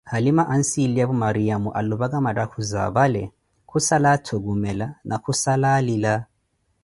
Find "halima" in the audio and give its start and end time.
0.11-0.43